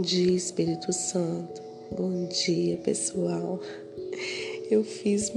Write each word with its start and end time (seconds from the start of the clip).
Bom 0.00 0.06
dia, 0.06 0.32
Espírito 0.34 0.94
Santo. 0.94 1.60
Bom 1.94 2.24
dia, 2.24 2.78
pessoal. 2.78 3.60
Eu 4.70 4.82
fiz, 4.82 5.30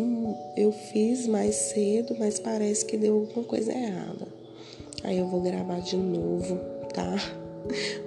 eu 0.55 0.71
fiz 0.71 1.27
mais 1.27 1.53
cedo, 1.53 2.15
mas 2.17 2.39
parece 2.39 2.85
que 2.85 2.95
deu 2.95 3.13
alguma 3.13 3.43
coisa 3.43 3.73
errada. 3.73 4.25
Aí 5.03 5.17
eu 5.17 5.27
vou 5.27 5.41
gravar 5.41 5.81
de 5.81 5.97
novo, 5.97 6.55
tá? 6.93 7.13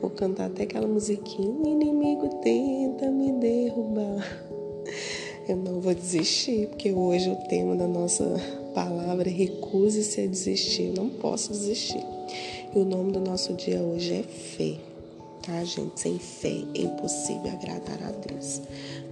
Vou 0.00 0.08
cantar 0.08 0.46
até 0.46 0.62
aquela 0.62 0.86
musiquinha. 0.86 1.70
Inimigo 1.70 2.40
tenta 2.42 3.10
me 3.10 3.32
derrubar. 3.32 4.26
Eu 5.46 5.56
não 5.56 5.78
vou 5.82 5.94
desistir, 5.94 6.68
porque 6.68 6.90
hoje 6.90 7.28
o 7.28 7.36
tema 7.50 7.76
da 7.76 7.86
nossa 7.86 8.24
palavra 8.74 9.28
é 9.28 9.32
recuse-se 9.32 10.22
a 10.22 10.26
desistir. 10.26 10.84
Eu 10.84 10.94
não 10.94 11.10
posso 11.10 11.52
desistir. 11.52 12.02
E 12.74 12.78
o 12.78 12.84
nome 12.86 13.12
do 13.12 13.20
nosso 13.20 13.52
dia 13.52 13.82
hoje 13.82 14.14
é 14.14 14.22
fé 14.22 14.95
tá, 15.46 15.62
gente? 15.64 16.00
Sem 16.00 16.18
fé 16.18 16.64
é 16.74 16.82
impossível 16.82 17.52
agradar 17.52 18.02
a 18.02 18.10
Deus. 18.10 18.60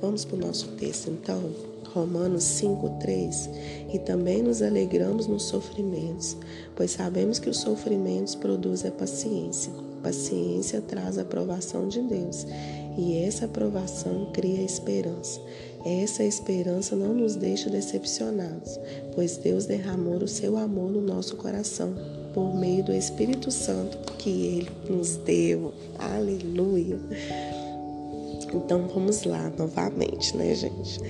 Vamos 0.00 0.24
para 0.24 0.36
o 0.36 0.40
nosso 0.40 0.68
texto, 0.72 1.10
então. 1.10 1.74
Romanos 1.94 2.42
5,3 2.42 3.50
E 3.94 4.00
também 4.00 4.42
nos 4.42 4.60
alegramos 4.60 5.28
nos 5.28 5.44
sofrimentos, 5.44 6.36
pois 6.74 6.90
sabemos 6.90 7.38
que 7.38 7.48
os 7.48 7.58
sofrimentos 7.58 8.34
produzem 8.34 8.90
a 8.90 8.92
paciência. 8.92 9.72
Paciência 10.02 10.80
traz 10.80 11.18
a 11.18 11.22
aprovação 11.22 11.86
de 11.86 12.02
Deus, 12.02 12.46
e 12.96 13.18
essa 13.18 13.46
aprovação 13.46 14.30
cria 14.32 14.62
esperança. 14.62 15.40
Essa 15.84 16.24
esperança 16.24 16.96
não 16.96 17.12
nos 17.12 17.36
deixa 17.36 17.68
decepcionados, 17.68 18.78
pois 19.14 19.36
Deus 19.36 19.66
derramou 19.66 20.16
o 20.16 20.28
seu 20.28 20.56
amor 20.56 20.90
no 20.90 21.00
nosso 21.00 21.36
coração 21.36 21.94
por 22.32 22.54
meio 22.54 22.82
do 22.82 22.92
Espírito 22.92 23.50
Santo 23.50 23.98
que 24.14 24.30
ele 24.30 24.70
nos 24.88 25.16
deu. 25.16 25.74
Aleluia. 25.98 26.98
Então 28.52 28.86
vamos 28.88 29.24
lá 29.24 29.52
novamente, 29.58 30.36
né, 30.36 30.54
gente? 30.54 31.00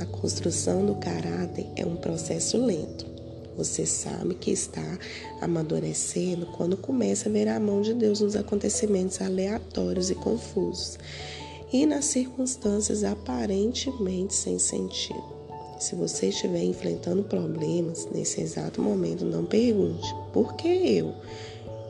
A 0.00 0.06
construção 0.06 0.86
do 0.86 0.94
caráter 0.94 1.66
é 1.76 1.84
um 1.84 1.96
processo 1.96 2.56
lento. 2.56 3.04
Você 3.56 3.84
sabe 3.84 4.34
que 4.34 4.50
está 4.50 4.98
amadurecendo 5.40 6.46
quando 6.46 6.76
começa 6.76 7.28
a 7.28 7.32
ver 7.32 7.48
a 7.48 7.60
mão 7.60 7.82
de 7.82 7.92
Deus 7.92 8.20
nos 8.20 8.34
acontecimentos 8.34 9.20
aleatórios 9.20 10.10
e 10.10 10.14
confusos 10.14 10.98
e 11.72 11.86
nas 11.86 12.06
circunstâncias 12.06 13.04
aparentemente 13.04 14.34
sem 14.34 14.58
sentido. 14.58 15.22
Se 15.78 15.96
você 15.96 16.28
estiver 16.28 16.62
enfrentando 16.62 17.24
problemas 17.24 18.06
nesse 18.12 18.40
exato 18.40 18.80
momento, 18.80 19.24
não 19.24 19.44
pergunte 19.44 20.06
por 20.32 20.54
que 20.54 20.68
eu. 20.68 21.12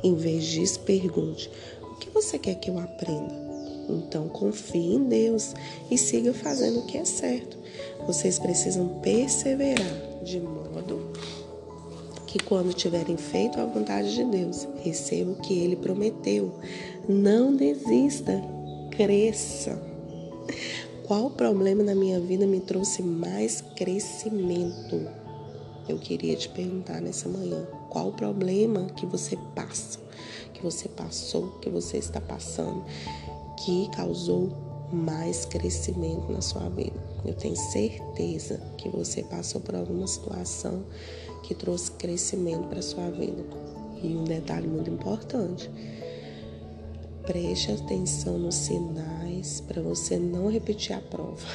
Em 0.02 0.14
vez 0.14 0.44
disso, 0.44 0.80
pergunte 0.80 1.50
o 1.82 1.96
que 1.96 2.08
você 2.10 2.38
quer 2.38 2.54
que 2.54 2.70
eu 2.70 2.78
aprenda. 2.78 3.34
Então 3.88 4.28
confie 4.28 4.94
em 4.94 5.04
Deus 5.04 5.52
e 5.90 5.98
siga 5.98 6.32
fazendo 6.32 6.80
o 6.80 6.86
que 6.86 6.96
é 6.96 7.04
certo. 7.04 7.58
Vocês 8.06 8.38
precisam 8.38 9.00
perseverar 9.00 10.22
de 10.24 10.40
modo 10.40 11.12
que 12.32 12.38
quando 12.38 12.72
tiverem 12.72 13.18
feito 13.18 13.60
a 13.60 13.66
vontade 13.66 14.14
de 14.14 14.24
Deus, 14.24 14.66
receba 14.82 15.32
o 15.32 15.36
que 15.36 15.52
ele 15.52 15.76
prometeu. 15.76 16.50
Não 17.06 17.54
desista, 17.54 18.42
cresça. 18.90 19.78
Qual 21.04 21.28
problema 21.28 21.82
na 21.82 21.94
minha 21.94 22.18
vida 22.18 22.46
me 22.46 22.58
trouxe 22.58 23.02
mais 23.02 23.60
crescimento? 23.76 25.06
Eu 25.86 25.98
queria 25.98 26.34
te 26.34 26.48
perguntar 26.48 27.02
nessa 27.02 27.28
manhã. 27.28 27.66
Qual 27.90 28.08
o 28.08 28.12
problema 28.12 28.86
que 28.96 29.04
você 29.04 29.36
passa, 29.54 29.98
que 30.54 30.62
você 30.62 30.88
passou, 30.88 31.58
que 31.60 31.68
você 31.68 31.98
está 31.98 32.18
passando, 32.18 32.82
que 33.62 33.90
causou 33.94 34.48
mais 34.90 35.44
crescimento 35.44 36.32
na 36.32 36.40
sua 36.40 36.66
vida? 36.70 36.98
Eu 37.26 37.34
tenho 37.34 37.56
certeza 37.56 38.58
que 38.78 38.88
você 38.88 39.22
passou 39.22 39.60
por 39.60 39.74
alguma 39.74 40.06
situação 40.06 40.82
que 41.42 41.54
trouxe 41.54 41.92
crescimento 41.92 42.68
para 42.68 42.82
sua 42.82 43.10
vida. 43.10 43.42
E 44.02 44.08
um 44.08 44.24
detalhe 44.24 44.66
muito 44.66 44.90
importante: 44.90 45.70
preste 47.26 47.72
atenção 47.72 48.38
nos 48.38 48.54
sinais 48.54 49.60
para 49.60 49.80
você 49.82 50.18
não 50.18 50.50
repetir 50.50 50.96
a 50.96 51.00
prova. 51.00 51.46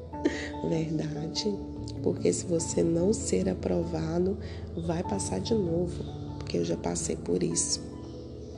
Verdade? 0.68 1.54
Porque 2.02 2.32
se 2.32 2.46
você 2.46 2.82
não 2.82 3.12
ser 3.12 3.48
aprovado, 3.48 4.38
vai 4.76 5.02
passar 5.02 5.40
de 5.40 5.54
novo, 5.54 6.04
porque 6.38 6.58
eu 6.58 6.64
já 6.64 6.76
passei 6.76 7.16
por 7.16 7.42
isso. 7.42 7.80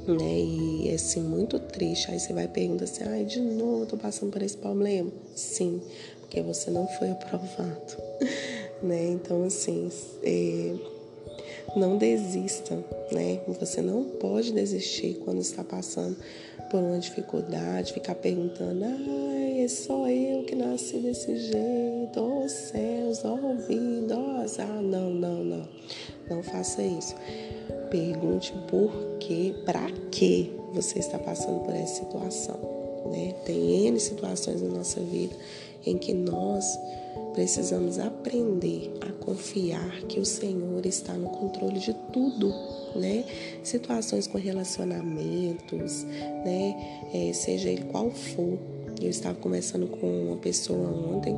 Né? 0.06 0.40
E 0.40 0.88
é 0.88 0.94
assim, 0.94 1.20
muito 1.20 1.58
triste. 1.58 2.10
Aí 2.10 2.18
você 2.18 2.32
vai 2.32 2.48
perguntar 2.48 2.84
assim: 2.84 3.04
ai, 3.04 3.24
de 3.24 3.40
novo 3.40 3.82
eu 3.82 3.86
tô 3.86 3.96
passando 3.96 4.30
por 4.30 4.42
esse 4.42 4.56
problema? 4.56 5.10
Sim, 5.34 5.80
porque 6.20 6.40
você 6.40 6.70
não 6.70 6.86
foi 6.86 7.10
aprovado. 7.10 7.96
né? 8.82 9.10
Então, 9.10 9.44
assim, 9.44 9.90
é 10.22 10.74
não 11.76 11.96
desista, 11.96 12.76
né? 13.12 13.40
Você 13.60 13.82
não 13.82 14.04
pode 14.04 14.52
desistir 14.52 15.20
quando 15.24 15.40
está 15.40 15.62
passando 15.62 16.16
por 16.70 16.80
uma 16.80 16.98
dificuldade, 16.98 17.92
ficar 17.92 18.14
perguntando, 18.14 18.84
ai, 18.84 19.62
é 19.62 19.68
só 19.68 20.08
eu 20.08 20.44
que 20.44 20.54
nasci 20.54 20.98
desse 20.98 21.36
jeito, 21.36 22.20
oh 22.20 22.48
céus, 22.48 23.24
ó 23.24 23.38
oh, 23.40 23.46
ouvido, 23.48 24.14
ó 24.14 24.38
oh, 24.38 24.40
azar. 24.42 24.82
Não, 24.82 25.10
não, 25.10 25.44
não. 25.44 25.68
Não 26.28 26.42
faça 26.42 26.82
isso. 26.82 27.14
Pergunte 27.90 28.52
por 28.68 28.92
quê, 29.18 29.54
para 29.64 29.90
que 30.10 30.52
você 30.72 30.98
está 30.98 31.18
passando 31.18 31.60
por 31.64 31.74
essa 31.74 32.02
situação. 32.04 32.78
Né? 33.10 33.34
Tem 33.46 33.86
N 33.86 33.98
situações 33.98 34.60
na 34.60 34.68
nossa 34.68 35.00
vida 35.00 35.34
em 35.84 35.96
que 35.96 36.12
nós 36.12 36.78
precisamos 37.34 37.98
aprender 37.98 38.92
a 39.00 39.12
confiar 39.24 40.02
que 40.08 40.18
o 40.18 40.24
Senhor 40.24 40.84
está 40.84 41.12
no 41.14 41.28
controle 41.28 41.78
de 41.78 41.94
tudo, 42.12 42.52
né? 42.96 43.24
Situações 43.62 44.26
com 44.26 44.38
relacionamentos, 44.38 46.04
né? 46.44 47.08
É, 47.12 47.32
seja 47.32 47.68
ele 47.68 47.84
qual 47.84 48.10
for. 48.10 48.58
Eu 49.00 49.10
estava 49.10 49.36
conversando 49.36 49.86
com 49.86 50.28
uma 50.28 50.36
pessoa 50.36 50.88
ontem 50.88 51.36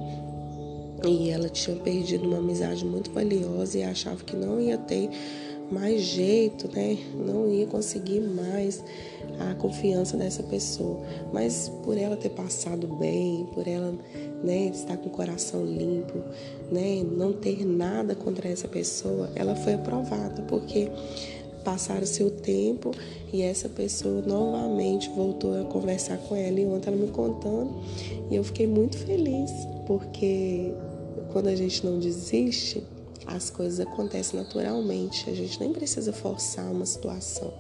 e 1.06 1.30
ela 1.30 1.48
tinha 1.48 1.76
perdido 1.76 2.26
uma 2.26 2.38
amizade 2.38 2.84
muito 2.84 3.10
valiosa 3.10 3.78
e 3.78 3.82
achava 3.82 4.22
que 4.24 4.36
não 4.36 4.60
ia 4.60 4.78
ter 4.78 5.10
mais 5.70 6.02
jeito, 6.02 6.68
né? 6.74 6.98
Não 7.14 7.48
ia 7.48 7.66
conseguir 7.66 8.20
mais 8.20 8.82
a 9.38 9.54
confiança 9.54 10.16
dessa 10.16 10.42
pessoa. 10.42 11.00
Mas 11.32 11.70
por 11.84 11.96
ela 11.96 12.16
ter 12.16 12.30
passado 12.30 12.86
bem, 12.86 13.46
por 13.54 13.66
ela 13.66 13.94
né, 14.42 14.66
estar 14.66 14.96
com 14.96 15.08
o 15.08 15.12
coração 15.12 15.64
limpo, 15.64 16.18
né, 16.70 17.02
não 17.04 17.32
ter 17.32 17.64
nada 17.64 18.14
contra 18.14 18.48
essa 18.48 18.68
pessoa, 18.68 19.30
ela 19.34 19.54
foi 19.54 19.74
aprovada, 19.74 20.42
porque 20.42 20.90
passaram 21.64 22.06
seu 22.06 22.30
tempo 22.30 22.90
e 23.32 23.42
essa 23.42 23.68
pessoa 23.68 24.22
novamente 24.22 25.10
voltou 25.10 25.60
a 25.60 25.64
conversar 25.64 26.16
com 26.18 26.34
ela 26.34 26.58
e 26.58 26.64
ontem 26.64 26.88
ela 26.88 26.96
me 26.96 27.08
contando 27.08 27.70
e 28.30 28.36
eu 28.36 28.42
fiquei 28.42 28.66
muito 28.66 28.96
feliz 28.96 29.50
porque 29.86 30.72
quando 31.32 31.48
a 31.48 31.54
gente 31.54 31.84
não 31.84 31.98
desiste 31.98 32.82
as 33.30 33.50
coisas 33.50 33.80
acontecem 33.80 34.38
naturalmente 34.38 35.28
a 35.30 35.34
gente 35.34 35.58
nem 35.60 35.72
precisa 35.72 36.12
forçar 36.12 36.70
uma 36.70 36.86
situação 36.86 37.52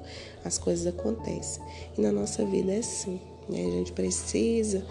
as 0.44 0.58
coisas 0.58 0.86
acontecem 0.86 1.62
e 1.96 2.00
na 2.00 2.12
nossa 2.12 2.44
vida 2.44 2.72
é 2.72 2.78
assim 2.78 3.20
né? 3.48 3.66
a 3.66 3.70
gente 3.70 3.92
precisa 3.92 4.84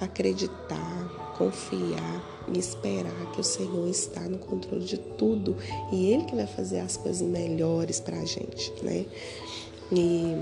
acreditar 0.00 1.26
confiar 1.36 2.46
e 2.52 2.58
esperar 2.58 3.32
que 3.32 3.40
o 3.40 3.44
Senhor 3.44 3.88
está 3.88 4.20
no 4.20 4.38
controle 4.38 4.84
de 4.84 4.98
tudo 4.98 5.56
e 5.92 6.12
Ele 6.12 6.24
que 6.24 6.34
vai 6.34 6.46
fazer 6.46 6.80
as 6.80 6.96
coisas 6.96 7.26
melhores 7.26 8.00
para 8.00 8.16
a 8.18 8.24
gente, 8.24 8.72
né? 8.82 9.04
E, 9.92 10.36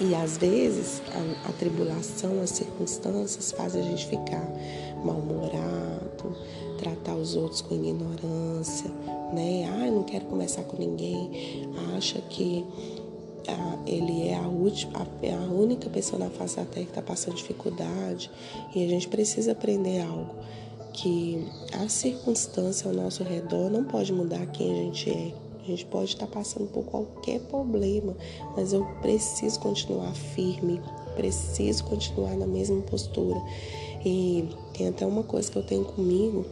e 0.00 0.14
às 0.14 0.38
vezes 0.38 1.02
a, 1.44 1.48
a 1.48 1.52
tribulação, 1.52 2.40
as 2.40 2.50
circunstâncias 2.50 3.52
fazem 3.52 3.82
a 3.82 3.84
gente 3.84 4.06
ficar 4.06 4.48
mal-humorado, 5.04 6.36
tratar 6.82 7.14
os 7.14 7.36
outros 7.36 7.60
com 7.60 7.74
ignorância, 7.76 8.90
né? 9.32 9.70
Ah, 9.72 9.86
eu 9.86 9.92
não 9.92 10.02
quero 10.02 10.24
conversar 10.24 10.64
com 10.64 10.76
ninguém, 10.76 11.68
acha 11.96 12.20
que 12.22 12.64
ele 13.86 14.28
é 14.28 14.36
a, 14.36 14.46
última, 14.46 15.00
a, 15.00 15.26
é 15.26 15.32
a 15.32 15.40
única 15.40 15.88
pessoa 15.90 16.18
na 16.18 16.30
face 16.30 16.56
da 16.56 16.64
terra 16.64 16.86
que 16.86 16.90
está 16.90 17.02
passando 17.02 17.34
dificuldade 17.34 18.30
e 18.74 18.84
a 18.84 18.88
gente 18.88 19.08
precisa 19.08 19.52
aprender 19.52 20.00
algo 20.02 20.34
que 20.92 21.48
a 21.72 21.88
circunstância 21.88 22.88
ao 22.88 22.94
nosso 22.94 23.24
redor 23.24 23.70
não 23.70 23.84
pode 23.84 24.12
mudar 24.12 24.44
quem 24.46 24.72
a 24.72 24.82
gente 24.84 25.10
é. 25.10 25.34
A 25.62 25.64
gente 25.64 25.86
pode 25.86 26.06
estar 26.06 26.26
tá 26.26 26.32
passando 26.32 26.66
por 26.68 26.84
qualquer 26.84 27.40
problema, 27.42 28.16
mas 28.56 28.72
eu 28.72 28.84
preciso 29.00 29.60
continuar 29.60 30.12
firme, 30.12 30.80
preciso 31.14 31.84
continuar 31.84 32.36
na 32.36 32.46
mesma 32.46 32.82
postura. 32.82 33.40
E 34.04 34.48
tem 34.74 34.88
até 34.88 35.06
uma 35.06 35.22
coisa 35.22 35.50
que 35.50 35.56
eu 35.56 35.62
tenho 35.62 35.84
comigo, 35.84 36.44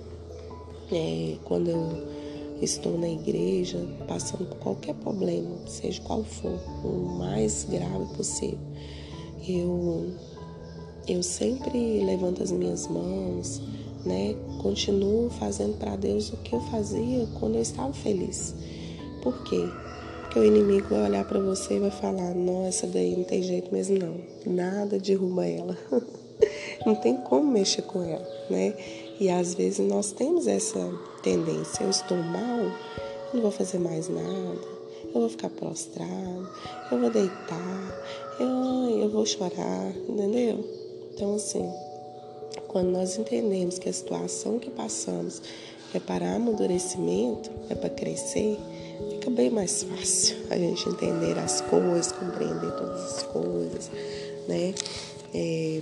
é, 0.93 1.37
quando 1.45 1.71
eu 1.71 2.09
estou 2.63 2.99
na 2.99 3.09
igreja, 3.09 3.79
passando 4.07 4.47
por 4.47 4.59
qualquer 4.59 4.95
problema, 4.97 5.51
seja 5.67 6.01
qual 6.03 6.23
for, 6.25 6.59
o 6.85 7.19
mais 7.19 7.65
grave 7.65 8.15
possível, 8.15 8.59
eu 9.49 10.13
eu 11.09 11.23
sempre 11.23 12.05
levanto 12.05 12.43
as 12.43 12.53
minhas 12.53 12.87
mãos, 12.87 13.61
né? 14.05 14.37
Continuo 14.63 15.31
fazendo 15.31 15.77
para 15.77 15.97
Deus 15.97 16.33
o 16.33 16.37
que 16.37 16.55
eu 16.55 16.61
fazia 16.61 17.27
quando 17.39 17.57
eu 17.57 17.63
estava 17.63 17.93
feliz. 17.93 18.55
Por 19.23 19.43
quê? 19.45 19.69
Porque 20.21 20.39
o 20.39 20.45
inimigo 20.45 20.91
vai 20.91 21.09
olhar 21.09 21.25
para 21.25 21.41
você 21.41 21.75
e 21.77 21.81
vai 21.81 21.91
falar: 21.91 22.35
"Nossa, 22.35 22.87
daí 22.87 23.17
não 23.17 23.25
tem 23.25 23.43
jeito 23.43 23.73
mesmo 23.73 23.99
não. 23.99 24.21
Nada 24.47 24.99
derruba 24.99 25.47
ela. 25.47 25.77
não 26.87 26.95
tem 26.95 27.17
como 27.17 27.51
mexer 27.51 27.83
com 27.83 28.03
ela", 28.03 28.27
né? 28.49 28.75
E 29.21 29.29
às 29.31 29.55
vezes 29.55 29.87
nós 29.87 30.11
temos 30.11 30.49
essa 30.49 30.93
tendência. 31.23 31.85
Eu 31.85 31.91
estou 31.91 32.17
mal, 32.17 32.59
eu 32.59 33.35
não 33.35 33.43
vou 33.43 33.51
fazer 33.53 33.79
mais 33.79 34.09
nada 34.09 34.81
eu 35.15 35.21
vou 35.21 35.29
ficar 35.29 35.51
prostrado, 35.51 36.49
eu 36.91 37.01
vou 37.01 37.11
deitar, 37.11 38.05
eu, 38.39 39.01
eu 39.01 39.11
vou 39.11 39.27
chorar, 39.27 39.93
entendeu? 40.09 40.65
Então, 41.13 41.35
assim, 41.35 41.69
quando 42.69 42.91
nós 42.91 43.19
entendemos 43.19 43.79
que 43.79 43.89
a 43.89 43.93
situação 43.93 44.59
que 44.59 44.71
passamos 44.71 45.43
é 45.93 45.99
para 45.99 46.35
amadurecimento, 46.35 47.51
é 47.69 47.75
para 47.75 47.91
crescer, 47.91 48.57
fica 49.11 49.31
bem 49.31 49.51
mais 49.51 49.83
fácil 49.83 50.37
a 50.49 50.57
gente 50.57 50.89
entender 50.89 51.37
as 51.39 51.61
coisas, 51.63 52.13
compreender 52.13 52.71
todas 52.77 53.17
as 53.17 53.23
coisas, 53.25 53.91
né? 54.47 54.75
É, 55.35 55.81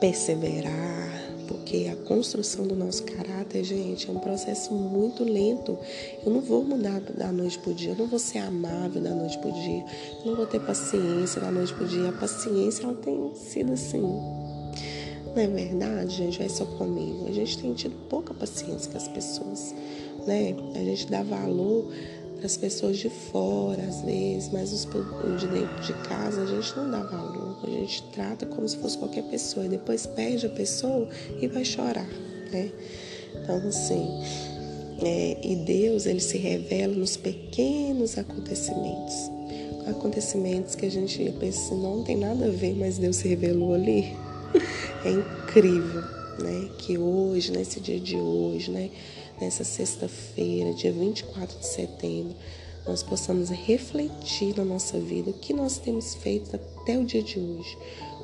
perseverar, 0.00 1.23
porque 1.46 1.90
a 1.92 1.96
construção 2.04 2.66
do 2.66 2.74
nosso 2.74 3.02
caráter, 3.04 3.64
gente, 3.64 4.08
é 4.08 4.12
um 4.12 4.18
processo 4.18 4.72
muito 4.72 5.24
lento. 5.24 5.78
Eu 6.24 6.32
não 6.32 6.40
vou 6.40 6.64
mudar 6.64 7.00
da 7.00 7.30
noite 7.32 7.58
para 7.58 7.70
o 7.70 7.74
dia, 7.74 7.90
eu 7.90 7.96
não 7.96 8.06
vou 8.06 8.18
ser 8.18 8.38
amável 8.38 9.00
da 9.00 9.10
noite 9.10 9.38
para 9.38 9.50
o 9.50 9.52
dia, 9.52 9.84
eu 10.20 10.26
não 10.26 10.36
vou 10.36 10.46
ter 10.46 10.60
paciência 10.60 11.40
da 11.40 11.50
noite 11.50 11.72
para 11.74 11.84
o 11.84 11.88
dia. 11.88 12.08
A 12.08 12.12
paciência, 12.12 12.84
ela 12.84 12.94
tem 12.94 13.34
sido 13.34 13.72
assim. 13.72 14.00
Não 14.00 15.42
é 15.42 15.46
verdade, 15.48 16.16
gente? 16.16 16.38
Vai 16.38 16.48
só 16.48 16.64
comigo. 16.64 17.26
A 17.28 17.32
gente 17.32 17.58
tem 17.58 17.74
tido 17.74 17.94
pouca 18.08 18.32
paciência 18.32 18.90
com 18.90 18.96
as 18.96 19.08
pessoas, 19.08 19.74
né? 20.26 20.54
A 20.74 20.78
gente 20.78 21.10
dá 21.10 21.22
valor 21.22 21.90
as 22.46 22.56
pessoas 22.56 22.98
de 22.98 23.08
fora, 23.08 23.82
às 23.82 24.02
vezes, 24.02 24.50
mas 24.52 24.72
os 24.72 24.84
de 25.40 25.46
dentro 25.46 25.82
de 25.82 25.92
casa 26.06 26.42
a 26.42 26.46
gente 26.46 26.76
não 26.76 26.90
dá 26.90 27.02
valor. 27.02 27.58
A 27.62 27.70
gente 27.70 28.02
trata 28.12 28.44
como 28.46 28.68
se 28.68 28.76
fosse 28.76 28.98
qualquer 28.98 29.24
pessoa 29.24 29.64
e 29.66 29.68
depois 29.68 30.06
perde 30.06 30.46
a 30.46 30.50
pessoa 30.50 31.08
e 31.40 31.48
vai 31.48 31.64
chorar, 31.64 32.08
né? 32.52 32.70
Então, 33.34 33.56
assim, 33.66 34.06
é, 35.02 35.38
e 35.42 35.56
Deus, 35.56 36.06
ele 36.06 36.20
se 36.20 36.38
revela 36.38 36.94
nos 36.94 37.16
pequenos 37.16 38.18
acontecimentos. 38.18 39.14
Acontecimentos 39.86 40.74
que 40.74 40.86
a 40.86 40.90
gente 40.90 41.30
pensa 41.38 41.74
não 41.74 42.02
tem 42.04 42.16
nada 42.16 42.46
a 42.46 42.50
ver, 42.50 42.74
mas 42.74 42.98
Deus 42.98 43.16
se 43.16 43.28
revelou 43.28 43.74
ali. 43.74 44.14
É 45.04 45.10
incrível, 45.10 46.02
né? 46.38 46.70
Que 46.78 46.98
hoje, 46.98 47.52
nesse 47.52 47.80
dia 47.80 47.98
de 47.98 48.16
hoje, 48.16 48.70
né? 48.70 48.90
nessa 49.40 49.64
sexta-feira, 49.64 50.72
dia 50.72 50.92
24 50.92 51.58
de 51.58 51.66
setembro, 51.66 52.34
nós 52.86 53.02
possamos 53.02 53.50
refletir 53.50 54.56
na 54.56 54.64
nossa 54.64 54.98
vida 54.98 55.30
o 55.30 55.34
que 55.34 55.52
nós 55.52 55.78
temos 55.78 56.14
feito 56.14 56.54
até 56.54 56.98
o 56.98 57.04
dia 57.04 57.22
de 57.22 57.38
hoje, 57.38 57.78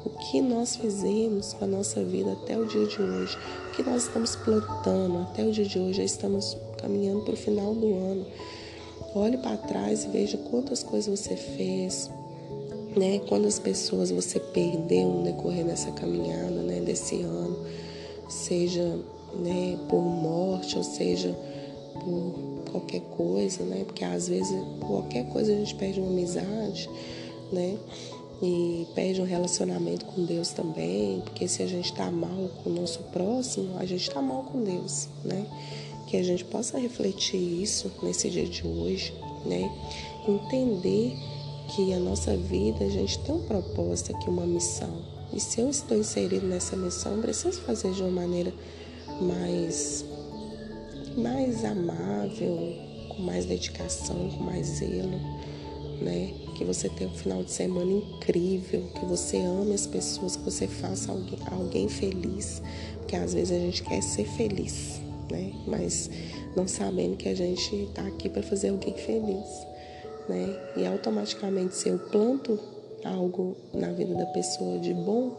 o 0.04 0.10
que 0.10 0.40
nós 0.40 0.76
fizemos 0.76 1.52
com 1.54 1.64
a 1.64 1.68
nossa 1.68 2.04
vida 2.04 2.32
até 2.32 2.58
o 2.58 2.66
dia 2.66 2.86
de 2.86 3.00
hoje, 3.00 3.38
o 3.68 3.76
que 3.76 3.82
nós 3.82 4.04
estamos 4.04 4.36
plantando 4.36 5.18
até 5.18 5.44
o 5.44 5.50
dia 5.50 5.64
de 5.64 5.78
hoje, 5.78 5.98
já 5.98 6.04
estamos 6.04 6.56
caminhando 6.78 7.22
para 7.22 7.34
o 7.34 7.36
final 7.36 7.74
do 7.74 7.86
ano. 7.86 8.26
Olhe 9.14 9.38
para 9.38 9.56
trás 9.56 10.04
e 10.04 10.08
veja 10.08 10.36
quantas 10.36 10.82
coisas 10.82 11.18
você 11.18 11.36
fez, 11.36 12.10
né? 12.96 13.18
Quantas 13.28 13.58
pessoas 13.58 14.10
você 14.10 14.38
perdeu 14.38 15.08
no 15.08 15.24
decorrer 15.24 15.64
dessa 15.64 15.90
caminhada, 15.90 16.62
né? 16.62 16.80
Desse 16.80 17.20
ano, 17.20 17.66
seja 18.30 18.98
né, 19.34 19.78
por 19.88 20.00
morte, 20.00 20.76
ou 20.76 20.84
seja, 20.84 21.36
por 21.94 22.60
qualquer 22.70 23.00
coisa, 23.16 23.62
né? 23.64 23.84
Porque 23.84 24.04
às 24.04 24.28
vezes 24.28 24.56
qualquer 24.80 25.26
coisa 25.28 25.52
a 25.52 25.56
gente 25.56 25.74
perde 25.74 26.00
uma 26.00 26.10
amizade, 26.10 26.88
né? 27.52 27.76
E 28.42 28.86
perde 28.94 29.20
um 29.20 29.24
relacionamento 29.24 30.06
com 30.06 30.24
Deus 30.24 30.50
também, 30.50 31.20
porque 31.20 31.46
se 31.46 31.62
a 31.62 31.66
gente 31.66 31.90
está 31.90 32.10
mal 32.10 32.48
com 32.62 32.70
o 32.70 32.72
nosso 32.72 33.00
próximo, 33.12 33.76
a 33.78 33.84
gente 33.84 34.08
está 34.08 34.22
mal 34.22 34.44
com 34.44 34.62
Deus, 34.62 35.08
né? 35.24 35.46
Que 36.06 36.16
a 36.16 36.22
gente 36.22 36.44
possa 36.44 36.78
refletir 36.78 37.36
isso 37.36 37.90
nesse 38.02 38.30
dia 38.30 38.46
de 38.46 38.66
hoje, 38.66 39.12
né? 39.44 39.70
Entender 40.26 41.16
que 41.74 41.92
a 41.92 42.00
nossa 42.00 42.36
vida, 42.36 42.84
a 42.84 42.88
gente 42.88 43.18
tem 43.20 43.34
um 43.34 43.42
propósito 43.42 44.16
aqui, 44.16 44.28
uma 44.28 44.46
missão. 44.46 45.19
E 45.32 45.38
se 45.38 45.60
eu 45.60 45.70
estou 45.70 45.96
inserido 45.96 46.46
nessa 46.46 46.76
missão, 46.76 47.20
preciso 47.20 47.60
fazer 47.62 47.92
de 47.92 48.02
uma 48.02 48.10
maneira 48.10 48.52
mais, 49.20 50.04
mais 51.16 51.64
amável, 51.64 52.74
com 53.08 53.22
mais 53.22 53.44
dedicação, 53.44 54.30
com 54.30 54.42
mais 54.42 54.66
zelo, 54.66 55.20
né? 56.00 56.34
Que 56.56 56.64
você 56.64 56.88
tenha 56.88 57.08
um 57.08 57.14
final 57.14 57.44
de 57.44 57.52
semana 57.52 57.90
incrível, 57.92 58.82
que 58.94 59.04
você 59.04 59.36
ame 59.38 59.72
as 59.72 59.86
pessoas, 59.86 60.36
que 60.36 60.42
você 60.42 60.66
faça 60.66 61.12
alguém, 61.12 61.38
alguém 61.50 61.88
feliz, 61.88 62.60
porque 62.98 63.16
às 63.16 63.34
vezes 63.34 63.56
a 63.56 63.60
gente 63.60 63.82
quer 63.82 64.02
ser 64.02 64.24
feliz, 64.24 65.00
né? 65.30 65.52
Mas 65.66 66.10
não 66.56 66.66
sabendo 66.66 67.16
que 67.16 67.28
a 67.28 67.34
gente 67.34 67.74
está 67.76 68.02
aqui 68.02 68.28
para 68.28 68.42
fazer 68.42 68.70
alguém 68.70 68.94
feliz, 68.94 69.66
né? 70.28 70.58
E 70.76 70.86
automaticamente 70.86 71.76
se 71.76 71.88
eu 71.88 71.98
planto 71.98 72.58
algo 73.04 73.56
na 73.72 73.90
vida 73.92 74.14
da 74.14 74.26
pessoa 74.26 74.78
de 74.78 74.92
bom, 74.92 75.32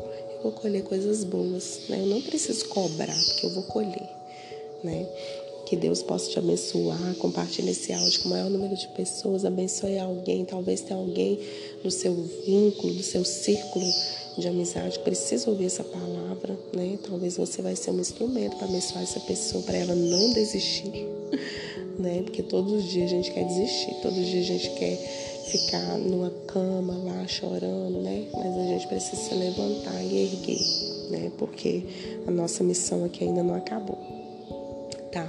vou 0.43 0.51
colher 0.51 0.83
coisas 0.83 1.23
boas, 1.23 1.81
né? 1.89 1.99
Eu 2.01 2.07
não 2.07 2.21
preciso 2.21 2.67
cobrar, 2.69 3.15
porque 3.15 3.45
eu 3.45 3.49
vou 3.51 3.63
colher, 3.63 4.09
né? 4.83 5.07
Que 5.65 5.75
Deus 5.75 6.01
possa 6.01 6.29
te 6.29 6.39
abençoar, 6.39 7.15
compartilhe 7.15 7.71
esse 7.71 7.93
áudio 7.93 8.21
com 8.21 8.29
o 8.29 8.31
maior 8.31 8.49
número 8.49 8.75
de 8.75 8.87
pessoas, 8.89 9.45
abençoe 9.45 9.97
alguém, 9.99 10.43
talvez 10.43 10.81
tenha 10.81 10.99
alguém 10.99 11.39
do 11.83 11.89
seu 11.89 12.13
vínculo, 12.45 12.93
do 12.93 13.03
seu 13.03 13.23
círculo 13.23 13.85
de 14.37 14.47
amizade 14.47 14.97
precisa 14.99 15.49
ouvir 15.49 15.65
essa 15.65 15.83
palavra, 15.83 16.57
né? 16.73 16.97
Talvez 17.07 17.37
você 17.37 17.61
vai 17.61 17.75
ser 17.75 17.91
um 17.91 17.99
instrumento 17.99 18.55
para 18.57 18.67
abençoar 18.67 19.03
essa 19.03 19.19
pessoa, 19.21 19.63
para 19.63 19.77
ela 19.77 19.95
não 19.95 20.33
desistir, 20.33 21.07
né? 21.99 22.21
Porque 22.23 22.41
todos 22.41 22.71
os 22.71 22.83
dias 22.85 23.11
a 23.11 23.15
gente 23.15 23.31
quer 23.31 23.45
desistir, 23.45 23.93
todos 24.01 24.17
os 24.17 24.25
dias 24.25 24.45
a 24.45 24.53
gente 24.53 24.69
quer 24.71 25.30
ficar 25.51 25.97
numa 25.97 26.29
cama 26.47 26.93
lá 27.03 27.27
chorando, 27.27 28.01
né? 28.01 28.25
Mas 28.33 28.57
a 28.57 28.63
gente 28.63 28.87
precisa 28.87 29.21
se 29.21 29.35
levantar 29.35 30.01
e 30.01 30.23
erguer, 30.23 30.59
né? 31.09 31.31
Porque 31.37 31.83
a 32.25 32.31
nossa 32.31 32.63
missão 32.63 33.03
aqui 33.03 33.25
ainda 33.25 33.43
não 33.43 33.55
acabou. 33.55 33.97
Tá? 35.11 35.27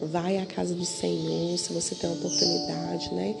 Vai 0.00 0.38
à 0.38 0.46
casa 0.46 0.74
do 0.74 0.84
Senhor, 0.84 1.58
se 1.58 1.72
você 1.72 1.96
tem 1.96 2.08
a 2.08 2.12
oportunidade, 2.12 3.12
né? 3.14 3.34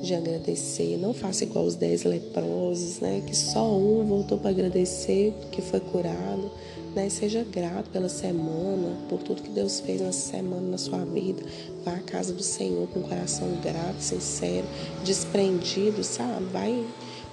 De 0.00 0.14
agradecer. 0.14 0.98
Não 0.98 1.14
faça 1.14 1.44
igual 1.44 1.64
os 1.64 1.76
dez 1.76 2.04
leprosos, 2.04 3.00
né? 3.00 3.22
Que 3.26 3.34
só 3.34 3.76
um 3.76 4.04
voltou 4.04 4.38
para 4.38 4.50
agradecer 4.50 5.32
que 5.50 5.62
foi 5.62 5.80
curado 5.80 6.50
né? 6.94 7.08
Seja 7.08 7.44
grato 7.44 7.90
pela 7.90 8.08
semana, 8.08 8.96
por 9.08 9.22
tudo 9.22 9.42
que 9.42 9.50
Deus 9.50 9.80
fez 9.80 10.00
nessa 10.00 10.30
semana 10.30 10.68
na 10.68 10.78
sua 10.78 11.04
vida. 11.04 11.42
Vá 11.84 11.94
à 11.94 12.00
casa 12.00 12.32
do 12.32 12.42
Senhor 12.42 12.86
com 12.88 13.00
o 13.00 13.02
coração 13.02 13.48
grato, 13.62 14.00
sincero, 14.00 14.66
desprendido, 15.04 16.02
sabe? 16.04 16.44
Vai 16.52 16.86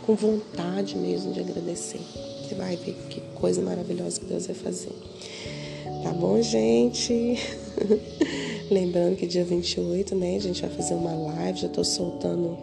com 0.05 0.15
vontade 0.15 0.97
mesmo 0.97 1.31
de 1.31 1.39
agradecer. 1.39 2.01
Você 2.43 2.55
vai 2.55 2.75
ver 2.75 2.95
que 3.09 3.21
coisa 3.35 3.61
maravilhosa 3.61 4.19
que 4.19 4.25
Deus 4.25 4.47
vai 4.47 4.55
fazer. 4.55 4.95
Tá 6.03 6.11
bom, 6.11 6.41
gente? 6.41 7.37
Lembrando 8.71 9.17
que 9.17 9.27
dia 9.27 9.45
28, 9.45 10.15
né, 10.15 10.37
a 10.37 10.39
gente 10.39 10.61
vai 10.61 10.71
fazer 10.71 10.95
uma 10.95 11.13
live, 11.13 11.59
já 11.59 11.69
tô 11.69 11.83
soltando 11.83 12.57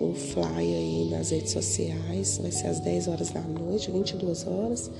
o 0.00 0.12
flyer 0.12 0.76
aí 0.76 1.08
nas 1.10 1.30
redes 1.30 1.52
sociais, 1.52 2.38
vai 2.38 2.50
ser 2.50 2.66
às 2.66 2.80
10 2.80 3.08
horas 3.08 3.30
da 3.30 3.40
noite, 3.40 3.90
22 3.90 4.46
horas 4.46 4.90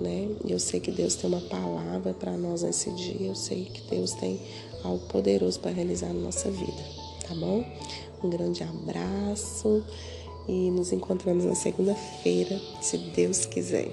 né? 0.00 0.28
Eu 0.48 0.58
sei 0.58 0.80
que 0.80 0.90
Deus 0.90 1.14
tem 1.14 1.28
uma 1.28 1.40
palavra 1.42 2.14
para 2.14 2.36
nós 2.36 2.62
nesse 2.62 2.90
dia, 2.92 3.26
eu 3.26 3.34
sei 3.34 3.64
que 3.64 3.82
Deus 3.94 4.12
tem 4.12 4.40
algo 4.82 5.06
poderoso 5.06 5.60
para 5.60 5.70
realizar 5.70 6.08
na 6.08 6.20
nossa 6.20 6.50
vida, 6.50 6.82
tá 7.28 7.34
bom? 7.34 7.64
Um 8.24 8.30
grande 8.30 8.62
abraço 8.62 9.84
e 10.48 10.70
nos 10.70 10.92
encontramos 10.92 11.44
na 11.44 11.54
segunda-feira, 11.54 12.58
se 12.80 12.96
Deus 12.96 13.44
quiser. 13.44 13.88